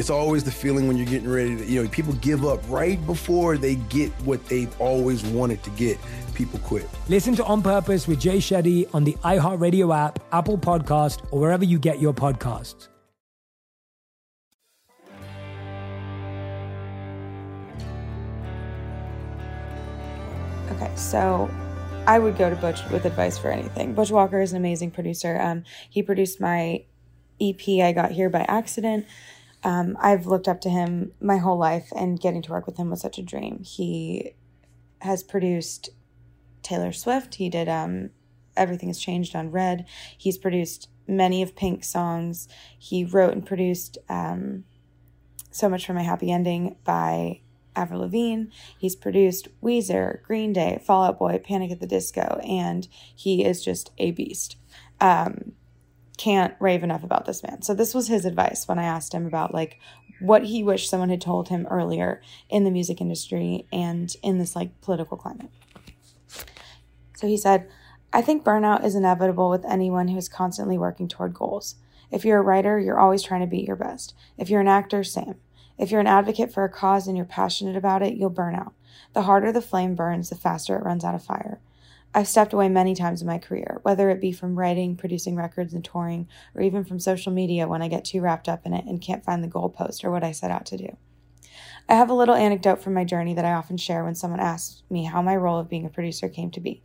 It's 0.00 0.08
always 0.08 0.42
the 0.42 0.50
feeling 0.50 0.88
when 0.88 0.96
you're 0.96 1.04
getting 1.04 1.28
ready 1.28 1.54
to, 1.58 1.64
you 1.66 1.82
know, 1.82 1.88
people 1.90 2.14
give 2.14 2.46
up 2.46 2.58
right 2.70 2.98
before 3.04 3.58
they 3.58 3.74
get 3.74 4.10
what 4.22 4.42
they've 4.46 4.74
always 4.80 5.22
wanted 5.22 5.62
to 5.62 5.68
get. 5.72 5.98
People 6.32 6.58
quit. 6.60 6.88
Listen 7.10 7.36
to 7.36 7.44
On 7.44 7.60
Purpose 7.60 8.08
with 8.08 8.18
Jay 8.18 8.38
Shetty 8.38 8.88
on 8.94 9.04
the 9.04 9.12
iHeartRadio 9.24 9.94
app, 9.94 10.18
Apple 10.32 10.56
Podcast, 10.56 11.22
or 11.30 11.40
wherever 11.40 11.66
you 11.66 11.78
get 11.78 12.00
your 12.00 12.14
podcasts. 12.14 12.88
Okay, 20.70 20.90
so 20.96 21.50
I 22.06 22.18
would 22.18 22.38
go 22.38 22.48
to 22.48 22.56
Butch 22.56 22.80
with 22.88 23.04
advice 23.04 23.36
for 23.36 23.50
anything. 23.50 23.92
Butch 23.92 24.10
Walker 24.10 24.40
is 24.40 24.52
an 24.52 24.56
amazing 24.56 24.92
producer. 24.92 25.38
Um, 25.38 25.64
he 25.90 26.02
produced 26.02 26.40
my 26.40 26.84
EP 27.38 27.68
I 27.82 27.92
got 27.92 28.12
here 28.12 28.30
by 28.30 28.46
accident. 28.48 29.04
Um, 29.62 29.96
I've 30.00 30.26
looked 30.26 30.48
up 30.48 30.60
to 30.62 30.70
him 30.70 31.12
my 31.20 31.38
whole 31.38 31.58
life, 31.58 31.92
and 31.94 32.20
getting 32.20 32.42
to 32.42 32.50
work 32.50 32.66
with 32.66 32.76
him 32.76 32.90
was 32.90 33.00
such 33.00 33.18
a 33.18 33.22
dream. 33.22 33.62
He 33.62 34.34
has 35.00 35.22
produced 35.22 35.90
Taylor 36.62 36.92
Swift. 36.92 37.36
He 37.36 37.48
did 37.48 37.68
um, 37.68 38.10
Everything 38.56 38.88
Has 38.88 38.98
Changed 38.98 39.34
on 39.34 39.50
Red. 39.50 39.86
He's 40.16 40.38
produced 40.38 40.88
many 41.06 41.42
of 41.42 41.56
Pink's 41.56 41.88
songs. 41.88 42.48
He 42.78 43.04
wrote 43.04 43.32
and 43.32 43.44
produced 43.44 43.98
um, 44.08 44.64
So 45.50 45.68
Much 45.68 45.86
for 45.86 45.92
My 45.92 46.02
Happy 46.02 46.30
Ending 46.30 46.76
by 46.84 47.40
Avril 47.76 48.00
Lavigne. 48.00 48.44
He's 48.78 48.96
produced 48.96 49.48
Weezer, 49.62 50.22
Green 50.22 50.52
Day, 50.52 50.80
Fall 50.84 51.04
Out 51.04 51.18
Boy, 51.18 51.40
Panic 51.42 51.70
at 51.70 51.80
the 51.80 51.86
Disco, 51.86 52.40
and 52.46 52.88
he 53.14 53.44
is 53.44 53.64
just 53.64 53.90
a 53.98 54.10
beast. 54.10 54.56
Um, 55.00 55.52
can't 56.20 56.54
rave 56.60 56.82
enough 56.82 57.02
about 57.02 57.24
this 57.24 57.42
man. 57.42 57.62
So 57.62 57.72
this 57.72 57.94
was 57.94 58.08
his 58.08 58.26
advice 58.26 58.68
when 58.68 58.78
I 58.78 58.84
asked 58.84 59.14
him 59.14 59.24
about 59.24 59.54
like 59.54 59.78
what 60.20 60.44
he 60.44 60.62
wished 60.62 60.90
someone 60.90 61.08
had 61.08 61.22
told 61.22 61.48
him 61.48 61.66
earlier 61.70 62.20
in 62.50 62.64
the 62.64 62.70
music 62.70 63.00
industry 63.00 63.66
and 63.72 64.14
in 64.22 64.36
this 64.36 64.54
like 64.54 64.82
political 64.82 65.16
climate. 65.16 65.48
So 67.16 67.26
he 67.26 67.38
said, 67.38 67.70
I 68.12 68.20
think 68.20 68.44
burnout 68.44 68.84
is 68.84 68.94
inevitable 68.94 69.48
with 69.48 69.64
anyone 69.64 70.08
who 70.08 70.18
is 70.18 70.28
constantly 70.28 70.76
working 70.76 71.08
toward 71.08 71.32
goals. 71.32 71.76
If 72.10 72.26
you're 72.26 72.40
a 72.40 72.42
writer, 72.42 72.78
you're 72.78 73.00
always 73.00 73.22
trying 73.22 73.40
to 73.40 73.46
be 73.46 73.60
your 73.60 73.76
best. 73.76 74.14
If 74.36 74.50
you're 74.50 74.60
an 74.60 74.68
actor, 74.68 75.02
same. 75.02 75.36
If 75.78 75.90
you're 75.90 76.02
an 76.02 76.06
advocate 76.06 76.52
for 76.52 76.64
a 76.64 76.68
cause 76.68 77.06
and 77.06 77.16
you're 77.16 77.24
passionate 77.24 77.76
about 77.76 78.02
it, 78.02 78.14
you'll 78.14 78.28
burn 78.28 78.54
out. 78.54 78.74
The 79.14 79.22
harder 79.22 79.52
the 79.52 79.62
flame 79.62 79.94
burns, 79.94 80.28
the 80.28 80.36
faster 80.36 80.76
it 80.76 80.84
runs 80.84 81.02
out 81.02 81.14
of 81.14 81.24
fire. 81.24 81.60
I've 82.12 82.26
stepped 82.26 82.52
away 82.52 82.68
many 82.68 82.94
times 82.96 83.20
in 83.20 83.28
my 83.28 83.38
career, 83.38 83.78
whether 83.82 84.10
it 84.10 84.20
be 84.20 84.32
from 84.32 84.58
writing, 84.58 84.96
producing 84.96 85.36
records, 85.36 85.72
and 85.72 85.84
touring, 85.84 86.28
or 86.54 86.62
even 86.62 86.84
from 86.84 86.98
social 86.98 87.32
media 87.32 87.68
when 87.68 87.82
I 87.82 87.88
get 87.88 88.04
too 88.04 88.20
wrapped 88.20 88.48
up 88.48 88.66
in 88.66 88.74
it 88.74 88.84
and 88.84 89.00
can't 89.00 89.24
find 89.24 89.44
the 89.44 89.48
goalpost 89.48 90.02
or 90.02 90.10
what 90.10 90.24
I 90.24 90.32
set 90.32 90.50
out 90.50 90.66
to 90.66 90.76
do. 90.76 90.96
I 91.88 91.94
have 91.94 92.10
a 92.10 92.14
little 92.14 92.34
anecdote 92.34 92.82
from 92.82 92.94
my 92.94 93.04
journey 93.04 93.34
that 93.34 93.44
I 93.44 93.52
often 93.52 93.76
share 93.76 94.04
when 94.04 94.16
someone 94.16 94.40
asks 94.40 94.82
me 94.90 95.04
how 95.04 95.22
my 95.22 95.36
role 95.36 95.58
of 95.58 95.68
being 95.68 95.86
a 95.86 95.90
producer 95.90 96.28
came 96.28 96.50
to 96.52 96.60
be. 96.60 96.82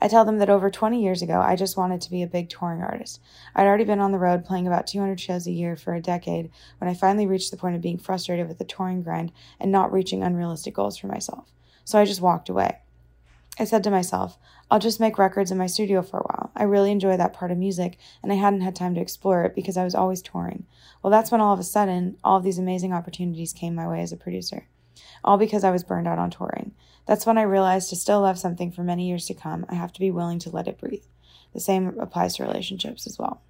I 0.00 0.08
tell 0.08 0.24
them 0.24 0.38
that 0.38 0.48
over 0.48 0.70
20 0.70 1.02
years 1.02 1.20
ago, 1.20 1.40
I 1.40 1.56
just 1.56 1.76
wanted 1.76 2.00
to 2.02 2.10
be 2.10 2.22
a 2.22 2.28
big 2.28 2.48
touring 2.48 2.80
artist. 2.80 3.20
I'd 3.54 3.66
already 3.66 3.84
been 3.84 4.00
on 4.00 4.12
the 4.12 4.18
road 4.18 4.44
playing 4.44 4.66
about 4.66 4.86
200 4.86 5.20
shows 5.20 5.46
a 5.46 5.52
year 5.52 5.76
for 5.76 5.94
a 5.94 6.00
decade 6.00 6.50
when 6.78 6.88
I 6.88 6.94
finally 6.94 7.26
reached 7.26 7.50
the 7.50 7.56
point 7.56 7.76
of 7.76 7.82
being 7.82 7.98
frustrated 7.98 8.48
with 8.48 8.58
the 8.58 8.64
touring 8.64 9.02
grind 9.02 9.32
and 9.58 9.70
not 9.70 9.92
reaching 9.92 10.22
unrealistic 10.22 10.74
goals 10.74 10.96
for 10.96 11.08
myself. 11.08 11.52
So 11.84 11.98
I 11.98 12.04
just 12.04 12.22
walked 12.22 12.48
away. 12.48 12.78
I 13.58 13.64
said 13.64 13.84
to 13.84 13.90
myself, 13.90 14.38
I'll 14.70 14.78
just 14.78 15.00
make 15.00 15.18
records 15.18 15.50
in 15.50 15.58
my 15.58 15.66
studio 15.66 16.00
for 16.00 16.20
a 16.20 16.22
while. 16.22 16.52
I 16.54 16.62
really 16.62 16.92
enjoy 16.92 17.16
that 17.16 17.32
part 17.32 17.50
of 17.50 17.58
music, 17.58 17.98
and 18.22 18.32
I 18.32 18.36
hadn't 18.36 18.60
had 18.60 18.76
time 18.76 18.94
to 18.94 19.00
explore 19.00 19.44
it 19.44 19.54
because 19.54 19.76
I 19.76 19.84
was 19.84 19.94
always 19.94 20.22
touring. 20.22 20.64
Well, 21.02 21.10
that's 21.10 21.30
when 21.30 21.40
all 21.40 21.52
of 21.52 21.58
a 21.58 21.64
sudden, 21.64 22.16
all 22.22 22.36
of 22.36 22.44
these 22.44 22.58
amazing 22.58 22.92
opportunities 22.92 23.52
came 23.52 23.74
my 23.74 23.88
way 23.88 24.00
as 24.00 24.12
a 24.12 24.16
producer. 24.16 24.68
All 25.24 25.38
because 25.38 25.64
I 25.64 25.70
was 25.70 25.82
burned 25.82 26.06
out 26.06 26.18
on 26.18 26.30
touring. 26.30 26.72
That's 27.06 27.26
when 27.26 27.38
I 27.38 27.42
realized 27.42 27.90
to 27.90 27.96
still 27.96 28.20
love 28.20 28.38
something 28.38 28.70
for 28.70 28.84
many 28.84 29.08
years 29.08 29.26
to 29.26 29.34
come, 29.34 29.66
I 29.68 29.74
have 29.74 29.92
to 29.94 30.00
be 30.00 30.10
willing 30.10 30.38
to 30.40 30.50
let 30.50 30.68
it 30.68 30.78
breathe. 30.78 31.04
The 31.52 31.60
same 31.60 31.98
applies 31.98 32.36
to 32.36 32.44
relationships 32.44 33.06
as 33.06 33.18
well. 33.18 33.42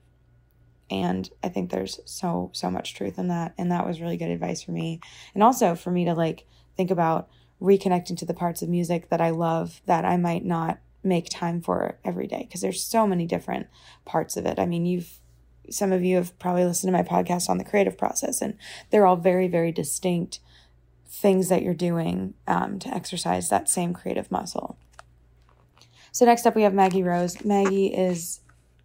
And 0.90 1.28
I 1.42 1.48
think 1.48 1.70
there's 1.70 2.00
so, 2.04 2.50
so 2.52 2.70
much 2.70 2.94
truth 2.94 3.18
in 3.18 3.28
that. 3.28 3.52
And 3.58 3.70
that 3.70 3.86
was 3.86 4.00
really 4.00 4.16
good 4.16 4.30
advice 4.30 4.62
for 4.62 4.72
me. 4.72 5.00
And 5.34 5.42
also 5.42 5.74
for 5.74 5.90
me 5.90 6.04
to 6.06 6.14
like 6.14 6.46
think 6.76 6.90
about 6.90 7.28
reconnecting 7.60 8.16
to 8.16 8.24
the 8.24 8.34
parts 8.34 8.62
of 8.62 8.68
music 8.68 9.10
that 9.10 9.20
I 9.20 9.30
love 9.30 9.82
that 9.86 10.04
I 10.04 10.16
might 10.16 10.44
not 10.44 10.78
make 11.02 11.28
time 11.30 11.60
for 11.60 11.98
every 12.04 12.26
day 12.26 12.44
because 12.46 12.60
there's 12.60 12.82
so 12.82 13.06
many 13.06 13.26
different 13.26 13.66
parts 14.04 14.36
of 14.36 14.46
it. 14.46 14.58
I 14.58 14.66
mean, 14.66 14.86
you've 14.86 15.18
some 15.70 15.92
of 15.92 16.02
you 16.02 16.16
have 16.16 16.36
probably 16.38 16.64
listened 16.64 16.92
to 16.92 16.96
my 16.96 17.04
podcast 17.04 17.48
on 17.48 17.58
the 17.58 17.64
creative 17.64 17.96
process 17.96 18.42
and 18.42 18.56
they're 18.90 19.06
all 19.06 19.16
very 19.16 19.46
very 19.46 19.70
distinct 19.70 20.40
things 21.10 21.48
that 21.48 21.62
you're 21.62 21.74
doing 21.74 22.34
um, 22.46 22.78
to 22.78 22.88
exercise 22.88 23.48
that 23.48 23.68
same 23.68 23.92
creative 23.92 24.30
muscle. 24.30 24.78
So, 26.12 26.24
next 26.24 26.46
up, 26.46 26.56
we 26.56 26.62
have 26.62 26.74
Maggie 26.74 27.02
Rose. 27.02 27.44
Maggie 27.44 27.88
is 27.88 28.40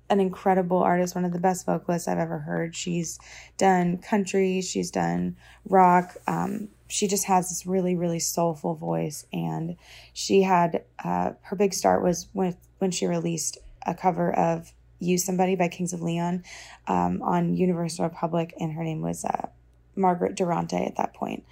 an 0.09 0.19
incredible 0.19 0.77
artist, 0.77 1.15
one 1.15 1.25
of 1.25 1.33
the 1.33 1.39
best 1.39 1.65
vocalists 1.65 2.07
I've 2.07 2.19
ever 2.19 2.39
heard. 2.39 2.75
She's 2.75 3.19
done 3.57 3.97
country, 3.97 4.61
she's 4.61 4.91
done 4.91 5.35
rock. 5.67 6.15
Um, 6.27 6.69
she 6.87 7.07
just 7.07 7.25
has 7.25 7.49
this 7.49 7.65
really, 7.65 7.95
really 7.95 8.19
soulful 8.19 8.75
voice. 8.75 9.25
And 9.33 9.75
she 10.13 10.43
had 10.43 10.83
uh, 11.03 11.31
her 11.41 11.55
big 11.55 11.73
start 11.73 12.03
was 12.03 12.27
with 12.33 12.57
when 12.79 12.91
she 12.91 13.07
released 13.07 13.57
a 13.85 13.93
cover 13.93 14.33
of 14.33 14.73
"Use 14.99 15.23
Somebody" 15.23 15.55
by 15.55 15.67
Kings 15.67 15.93
of 15.93 16.01
Leon 16.01 16.43
um, 16.87 17.21
on 17.21 17.55
Universal 17.55 18.05
Republic, 18.05 18.53
and 18.59 18.73
her 18.73 18.83
name 18.83 19.01
was 19.01 19.25
uh, 19.25 19.47
Margaret 19.95 20.35
Durante 20.35 20.77
at 20.77 20.97
that 20.97 21.13
point. 21.13 21.43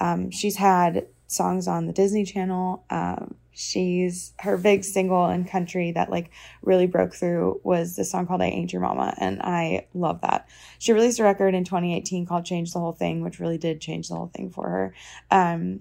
Um, 0.00 0.30
she's 0.30 0.56
had 0.56 1.06
songs 1.32 1.66
on 1.68 1.86
the 1.86 1.92
Disney 1.92 2.24
Channel. 2.24 2.84
Um, 2.90 3.34
she's 3.52 4.32
her 4.40 4.56
big 4.56 4.84
single 4.84 5.28
in 5.28 5.44
country 5.44 5.92
that 5.92 6.10
like 6.10 6.30
really 6.62 6.86
broke 6.86 7.14
through 7.14 7.60
was 7.62 7.96
the 7.96 8.04
song 8.04 8.26
called 8.26 8.42
I 8.42 8.46
Ain't 8.46 8.72
Your 8.72 8.82
Mama, 8.82 9.14
and 9.18 9.40
I 9.42 9.86
love 9.94 10.20
that. 10.22 10.48
She 10.78 10.92
released 10.92 11.20
a 11.20 11.24
record 11.24 11.54
in 11.54 11.64
2018 11.64 12.26
called 12.26 12.44
Change 12.44 12.72
the 12.72 12.80
Whole 12.80 12.92
Thing, 12.92 13.22
which 13.22 13.40
really 13.40 13.58
did 13.58 13.80
change 13.80 14.08
the 14.08 14.16
whole 14.16 14.30
thing 14.34 14.50
for 14.50 14.68
her. 14.68 14.94
Um, 15.30 15.80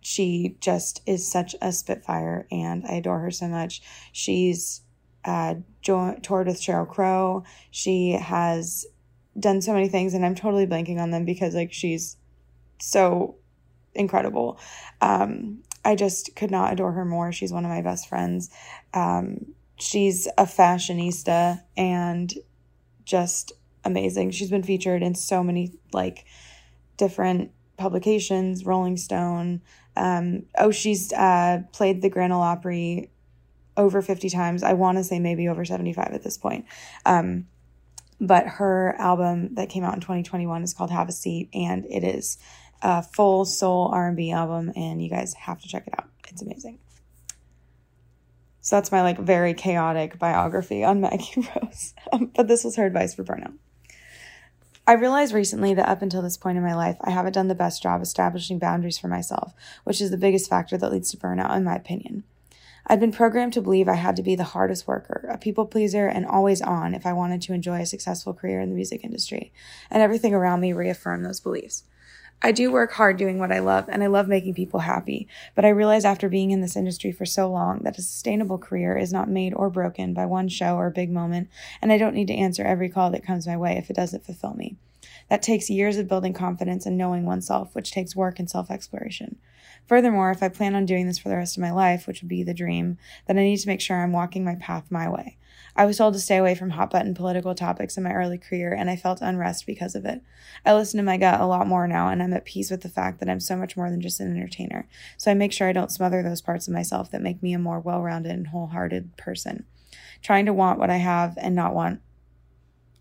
she 0.00 0.56
just 0.60 1.02
is 1.06 1.30
such 1.30 1.54
a 1.60 1.72
spitfire, 1.72 2.46
and 2.50 2.84
I 2.86 2.94
adore 2.94 3.18
her 3.20 3.30
so 3.30 3.48
much. 3.48 3.82
She's 4.12 4.82
uh, 5.24 5.56
toured 5.82 6.46
with 6.46 6.60
Sheryl 6.60 6.88
Crow. 6.88 7.44
She 7.70 8.12
has 8.12 8.86
done 9.38 9.60
so 9.60 9.72
many 9.72 9.88
things, 9.88 10.14
and 10.14 10.24
I'm 10.24 10.34
totally 10.34 10.66
blanking 10.66 10.98
on 10.98 11.10
them 11.10 11.24
because 11.24 11.54
like 11.54 11.72
she's 11.72 12.16
so 12.80 13.36
incredible. 13.94 14.58
Um, 15.00 15.62
I 15.84 15.94
just 15.94 16.34
could 16.36 16.50
not 16.50 16.72
adore 16.72 16.92
her 16.92 17.04
more. 17.04 17.32
She's 17.32 17.52
one 17.52 17.64
of 17.64 17.70
my 17.70 17.82
best 17.82 18.08
friends. 18.08 18.50
Um, 18.94 19.54
she's 19.78 20.26
a 20.36 20.44
fashionista 20.44 21.62
and 21.76 22.32
just 23.04 23.52
amazing. 23.84 24.32
She's 24.32 24.50
been 24.50 24.62
featured 24.62 25.02
in 25.02 25.14
so 25.14 25.42
many 25.42 25.72
like 25.92 26.24
different 26.96 27.52
publications, 27.76 28.64
Rolling 28.64 28.96
Stone. 28.96 29.62
Um, 29.96 30.44
oh, 30.58 30.70
she's 30.70 31.12
uh, 31.12 31.62
played 31.72 32.02
the 32.02 32.10
Grand 32.10 32.32
Ole 32.32 32.42
Opry 32.42 33.10
over 33.76 34.02
50 34.02 34.28
times. 34.28 34.62
I 34.62 34.74
want 34.74 34.98
to 34.98 35.04
say 35.04 35.18
maybe 35.18 35.48
over 35.48 35.64
75 35.64 36.10
at 36.12 36.22
this 36.22 36.36
point. 36.36 36.66
Um, 37.06 37.46
but 38.20 38.46
her 38.46 38.96
album 38.98 39.54
that 39.54 39.68
came 39.68 39.84
out 39.84 39.94
in 39.94 40.00
2021 40.00 40.64
is 40.64 40.74
called 40.74 40.90
Have 40.90 41.08
a 41.08 41.12
Seat, 41.12 41.48
and 41.54 41.86
it 41.86 42.02
is 42.02 42.36
a 42.82 43.02
full 43.02 43.44
soul 43.44 43.88
R&B 43.92 44.30
album, 44.30 44.72
and 44.76 45.02
you 45.02 45.08
guys 45.10 45.34
have 45.34 45.60
to 45.62 45.68
check 45.68 45.86
it 45.86 45.94
out. 45.98 46.08
It's 46.28 46.42
amazing. 46.42 46.78
So 48.60 48.76
that's 48.76 48.92
my 48.92 49.02
like 49.02 49.18
very 49.18 49.54
chaotic 49.54 50.18
biography 50.18 50.84
on 50.84 51.00
Maggie 51.02 51.48
Rose. 51.56 51.94
Um, 52.12 52.30
but 52.34 52.48
this 52.48 52.64
was 52.64 52.76
her 52.76 52.86
advice 52.86 53.14
for 53.14 53.24
burnout. 53.24 53.54
I 54.86 54.92
realized 54.92 55.34
recently 55.34 55.74
that 55.74 55.88
up 55.88 56.00
until 56.00 56.22
this 56.22 56.38
point 56.38 56.56
in 56.56 56.64
my 56.64 56.74
life, 56.74 56.96
I 57.02 57.10
haven't 57.10 57.34
done 57.34 57.48
the 57.48 57.54
best 57.54 57.82
job 57.82 58.00
establishing 58.00 58.58
boundaries 58.58 58.96
for 58.96 59.08
myself, 59.08 59.52
which 59.84 60.00
is 60.00 60.10
the 60.10 60.16
biggest 60.16 60.48
factor 60.48 60.78
that 60.78 60.90
leads 60.90 61.10
to 61.10 61.18
burnout, 61.18 61.54
in 61.54 61.64
my 61.64 61.76
opinion. 61.76 62.24
I'd 62.86 63.00
been 63.00 63.12
programmed 63.12 63.52
to 63.52 63.60
believe 63.60 63.86
I 63.86 63.96
had 63.96 64.16
to 64.16 64.22
be 64.22 64.34
the 64.34 64.44
hardest 64.44 64.86
worker, 64.86 65.28
a 65.30 65.36
people 65.36 65.66
pleaser, 65.66 66.06
and 66.06 66.24
always 66.24 66.62
on 66.62 66.94
if 66.94 67.04
I 67.04 67.12
wanted 67.12 67.42
to 67.42 67.52
enjoy 67.52 67.82
a 67.82 67.86
successful 67.86 68.32
career 68.32 68.60
in 68.60 68.70
the 68.70 68.74
music 68.74 69.04
industry, 69.04 69.52
and 69.90 70.02
everything 70.02 70.32
around 70.32 70.60
me 70.60 70.72
reaffirmed 70.72 71.24
those 71.24 71.40
beliefs. 71.40 71.84
I 72.40 72.52
do 72.52 72.70
work 72.70 72.92
hard 72.92 73.16
doing 73.16 73.40
what 73.40 73.50
I 73.50 73.58
love, 73.58 73.88
and 73.88 74.02
I 74.02 74.06
love 74.06 74.28
making 74.28 74.54
people 74.54 74.80
happy. 74.80 75.26
But 75.56 75.64
I 75.64 75.70
realize 75.70 76.04
after 76.04 76.28
being 76.28 76.52
in 76.52 76.60
this 76.60 76.76
industry 76.76 77.10
for 77.10 77.26
so 77.26 77.50
long 77.50 77.80
that 77.80 77.98
a 77.98 78.02
sustainable 78.02 78.58
career 78.58 78.96
is 78.96 79.12
not 79.12 79.28
made 79.28 79.52
or 79.54 79.68
broken 79.68 80.14
by 80.14 80.24
one 80.24 80.48
show 80.48 80.76
or 80.76 80.88
big 80.90 81.10
moment, 81.10 81.48
and 81.82 81.90
I 81.90 81.98
don't 81.98 82.14
need 82.14 82.28
to 82.28 82.34
answer 82.34 82.62
every 82.62 82.88
call 82.88 83.10
that 83.10 83.26
comes 83.26 83.46
my 83.46 83.56
way 83.56 83.76
if 83.76 83.90
it 83.90 83.96
doesn't 83.96 84.24
fulfill 84.24 84.54
me. 84.54 84.76
That 85.28 85.42
takes 85.42 85.68
years 85.68 85.96
of 85.96 86.06
building 86.06 86.32
confidence 86.32 86.86
and 86.86 86.96
knowing 86.96 87.26
oneself, 87.26 87.74
which 87.74 87.90
takes 87.90 88.14
work 88.14 88.38
and 88.38 88.48
self 88.48 88.70
exploration. 88.70 89.36
Furthermore, 89.86 90.30
if 90.30 90.42
I 90.42 90.48
plan 90.48 90.76
on 90.76 90.86
doing 90.86 91.06
this 91.06 91.18
for 91.18 91.28
the 91.28 91.36
rest 91.36 91.56
of 91.56 91.62
my 91.62 91.72
life, 91.72 92.06
which 92.06 92.22
would 92.22 92.28
be 92.28 92.44
the 92.44 92.54
dream, 92.54 92.98
then 93.26 93.38
I 93.38 93.42
need 93.42 93.56
to 93.56 93.68
make 93.68 93.80
sure 93.80 93.96
I'm 93.96 94.12
walking 94.12 94.44
my 94.44 94.54
path 94.54 94.84
my 94.90 95.08
way. 95.08 95.36
I 95.78 95.86
was 95.86 95.96
told 95.96 96.14
to 96.14 96.20
stay 96.20 96.36
away 96.36 96.56
from 96.56 96.70
hot 96.70 96.90
button 96.90 97.14
political 97.14 97.54
topics 97.54 97.96
in 97.96 98.02
my 98.02 98.12
early 98.12 98.36
career, 98.36 98.74
and 98.74 98.90
I 98.90 98.96
felt 98.96 99.20
unrest 99.22 99.64
because 99.64 99.94
of 99.94 100.04
it. 100.04 100.20
I 100.66 100.74
listen 100.74 100.98
to 100.98 101.04
my 101.04 101.16
gut 101.18 101.40
a 101.40 101.46
lot 101.46 101.68
more 101.68 101.86
now, 101.86 102.08
and 102.08 102.20
I'm 102.20 102.32
at 102.32 102.44
peace 102.44 102.68
with 102.68 102.80
the 102.80 102.88
fact 102.88 103.20
that 103.20 103.28
I'm 103.28 103.38
so 103.38 103.56
much 103.56 103.76
more 103.76 103.88
than 103.88 104.00
just 104.00 104.18
an 104.18 104.36
entertainer. 104.36 104.88
So 105.16 105.30
I 105.30 105.34
make 105.34 105.52
sure 105.52 105.68
I 105.68 105.72
don't 105.72 105.92
smother 105.92 106.20
those 106.20 106.40
parts 106.40 106.66
of 106.66 106.74
myself 106.74 107.12
that 107.12 107.22
make 107.22 107.44
me 107.44 107.52
a 107.52 107.60
more 107.60 107.78
well 107.78 108.02
rounded 108.02 108.32
and 108.32 108.48
wholehearted 108.48 109.16
person. 109.16 109.66
Trying 110.20 110.46
to 110.46 110.52
want 110.52 110.80
what 110.80 110.90
I 110.90 110.96
have 110.96 111.38
and 111.40 111.54
not 111.54 111.76
want 111.76 112.00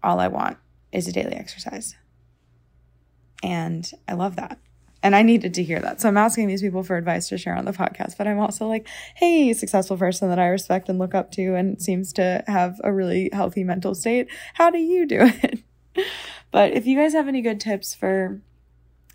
all 0.04 0.20
I 0.20 0.28
want 0.28 0.58
is 0.92 1.08
a 1.08 1.12
daily 1.12 1.34
exercise. 1.34 1.96
And 3.42 3.92
I 4.08 4.14
love 4.14 4.36
that. 4.36 4.60
And 5.04 5.16
I 5.16 5.22
needed 5.22 5.54
to 5.56 5.64
hear 5.64 5.80
that. 5.80 6.02
So 6.02 6.10
I'm 6.10 6.18
asking 6.18 6.48
these 6.48 6.62
people 6.62 6.84
for 6.84 6.98
advice 6.98 7.30
to 7.30 7.38
share 7.38 7.56
on 7.56 7.66
the 7.66 7.72
podcast. 7.72 8.18
But 8.18 8.28
I'm 8.28 8.40
also 8.40 8.68
like, 8.68 8.88
hey, 9.16 9.54
successful 9.54 9.98
person 9.98 10.30
that 10.30 10.40
I 10.40 10.48
respect 10.48 10.90
and 10.90 10.98
look 10.98 11.14
up 11.14 11.32
to 11.34 11.56
and 11.56 11.82
seems 11.82 12.12
to 12.14 12.44
have 12.48 12.82
a 12.84 12.92
really 12.92 13.30
healthy 13.32 13.64
mental 13.64 13.94
state. 13.94 14.28
How 14.56 14.70
do 14.70 14.80
you 14.80 15.06
do 15.06 15.20
it? 15.44 15.60
but 16.52 16.74
if 16.74 16.88
you 16.88 16.98
guys 16.98 17.14
have 17.14 17.28
any 17.28 17.42
good 17.42 17.60
tips 17.60 17.94
for 17.94 18.42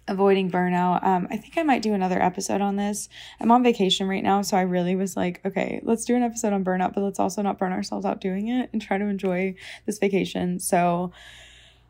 avoiding 0.09 0.51
burnout, 0.51 1.05
um, 1.05 1.27
I 1.31 1.37
think 1.37 1.57
I 1.57 1.63
might 1.63 1.83
do 1.83 1.95
another 1.95 2.23
episode 2.23 2.61
on 2.61 2.77
this. 2.77 3.09
I'm 3.41 3.51
on 3.51 3.63
vacation 3.63 4.09
right 4.09 4.23
now. 4.23 4.43
So 4.43 4.57
I 4.57 4.63
really 4.63 4.95
was 4.97 5.17
like, 5.17 5.41
okay, 5.45 5.81
let's 5.83 6.05
do 6.05 6.15
an 6.15 6.23
episode 6.23 6.53
on 6.53 6.65
burnout, 6.65 6.95
but 6.95 7.03
let's 7.03 7.21
also 7.21 7.43
not 7.43 7.59
burn 7.59 7.73
ourselves 7.73 8.05
out 8.05 8.21
doing 8.21 8.49
it 8.49 8.71
and 8.73 8.81
try 8.81 8.99
to 8.99 9.05
enjoy 9.05 9.55
this 9.87 9.99
vacation. 9.99 10.61
So 10.61 11.13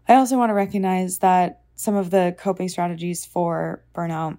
I 0.09 0.15
also 0.15 0.37
want 0.37 0.51
to 0.51 0.55
recognize 0.55 1.19
that 1.19 1.62
some 1.75 1.95
of 1.95 2.11
the 2.11 2.35
coping 2.39 2.69
strategies 2.69 3.25
for 3.25 3.83
burnout 3.95 4.39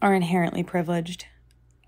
are 0.00 0.14
inherently 0.14 0.62
privileged. 0.62 1.26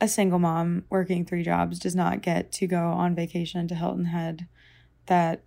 A 0.00 0.08
single 0.08 0.38
mom 0.38 0.84
working 0.90 1.24
three 1.24 1.42
jobs 1.42 1.78
does 1.78 1.94
not 1.94 2.22
get 2.22 2.52
to 2.52 2.66
go 2.66 2.78
on 2.78 3.14
vacation 3.14 3.68
to 3.68 3.74
Hilton 3.74 4.06
Head 4.06 4.46
that 5.06 5.42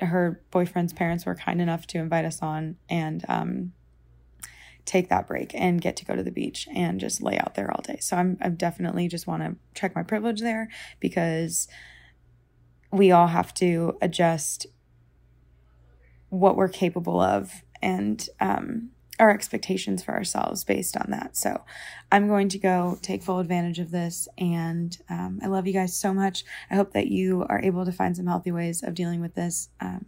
her 0.00 0.42
boyfriend's 0.50 0.92
parents 0.92 1.26
were 1.26 1.34
kind 1.34 1.60
enough 1.60 1.86
to 1.88 1.98
invite 1.98 2.24
us 2.24 2.40
on 2.42 2.76
and 2.88 3.24
um, 3.28 3.72
take 4.84 5.08
that 5.08 5.26
break 5.26 5.54
and 5.54 5.80
get 5.80 5.96
to 5.96 6.04
go 6.04 6.14
to 6.14 6.22
the 6.22 6.30
beach 6.30 6.68
and 6.74 7.00
just 7.00 7.22
lay 7.22 7.38
out 7.38 7.54
there 7.54 7.70
all 7.70 7.82
day. 7.82 7.98
So 8.00 8.16
I'm 8.16 8.38
I 8.40 8.48
definitely 8.48 9.08
just 9.08 9.26
want 9.26 9.42
to 9.42 9.56
check 9.74 9.94
my 9.94 10.02
privilege 10.02 10.40
there 10.40 10.68
because 11.00 11.68
we 12.90 13.10
all 13.10 13.26
have 13.26 13.52
to 13.54 13.96
adjust 14.00 14.66
what 16.30 16.56
we're 16.56 16.68
capable 16.68 17.20
of 17.20 17.62
and 17.82 18.28
um, 18.40 18.90
our 19.18 19.30
expectations 19.30 20.02
for 20.02 20.14
ourselves 20.14 20.64
based 20.64 20.96
on 20.96 21.10
that. 21.10 21.36
So 21.36 21.62
I'm 22.10 22.28
going 22.28 22.48
to 22.50 22.58
go 22.58 22.98
take 23.02 23.22
full 23.22 23.38
advantage 23.38 23.78
of 23.78 23.90
this. 23.90 24.28
And 24.38 24.96
um, 25.10 25.40
I 25.42 25.48
love 25.48 25.66
you 25.66 25.72
guys 25.72 25.96
so 25.96 26.14
much. 26.14 26.44
I 26.70 26.76
hope 26.76 26.92
that 26.92 27.08
you 27.08 27.44
are 27.48 27.60
able 27.62 27.84
to 27.84 27.92
find 27.92 28.16
some 28.16 28.26
healthy 28.26 28.52
ways 28.52 28.82
of 28.82 28.94
dealing 28.94 29.20
with 29.20 29.34
this. 29.34 29.70
Um, 29.80 30.06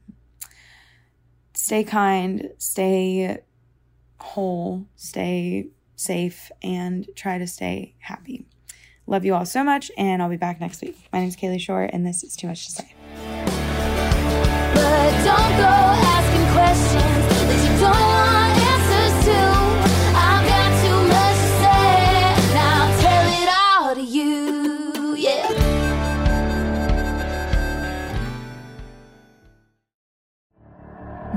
stay 1.54 1.84
kind, 1.84 2.50
stay 2.58 3.38
whole, 4.18 4.86
stay 4.96 5.68
safe, 5.96 6.50
and 6.62 7.08
try 7.14 7.38
to 7.38 7.46
stay 7.46 7.94
happy. 7.98 8.46
Love 9.06 9.24
you 9.24 9.34
all 9.34 9.46
so 9.46 9.64
much, 9.64 9.90
and 9.98 10.22
I'll 10.22 10.28
be 10.28 10.36
back 10.36 10.60
next 10.60 10.82
week. 10.82 10.96
My 11.12 11.18
name 11.18 11.28
is 11.28 11.36
Kalie 11.36 11.58
Shorr, 11.58 11.90
and 11.92 12.06
this 12.06 12.22
is 12.22 12.36
Too 12.36 12.46
Much 12.46 12.66
to 12.66 12.72
Say. 12.72 12.94